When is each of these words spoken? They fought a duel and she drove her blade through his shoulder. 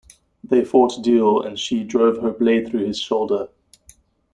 They 0.43 0.65
fought 0.65 0.97
a 0.97 1.01
duel 1.03 1.43
and 1.43 1.59
she 1.59 1.83
drove 1.83 2.23
her 2.23 2.31
blade 2.31 2.69
through 2.71 2.87
his 2.87 2.99
shoulder. 2.99 3.49